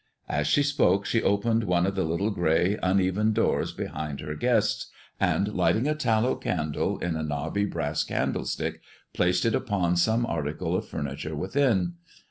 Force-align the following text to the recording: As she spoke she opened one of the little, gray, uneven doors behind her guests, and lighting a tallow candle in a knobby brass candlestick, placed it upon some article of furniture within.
As 0.27 0.47
she 0.47 0.63
spoke 0.63 1.05
she 1.05 1.21
opened 1.21 1.65
one 1.65 1.85
of 1.85 1.93
the 1.93 2.03
little, 2.03 2.31
gray, 2.31 2.75
uneven 2.81 3.33
doors 3.33 3.71
behind 3.71 4.19
her 4.19 4.33
guests, 4.33 4.87
and 5.19 5.53
lighting 5.53 5.87
a 5.87 5.93
tallow 5.93 6.35
candle 6.35 6.97
in 6.97 7.15
a 7.15 7.21
knobby 7.21 7.65
brass 7.65 8.03
candlestick, 8.03 8.81
placed 9.13 9.45
it 9.45 9.53
upon 9.53 9.95
some 9.95 10.25
article 10.25 10.75
of 10.75 10.87
furniture 10.89 11.35
within. 11.35 11.97